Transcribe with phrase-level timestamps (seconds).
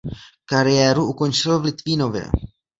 [0.45, 2.27] Kariéru končil v Litvínově.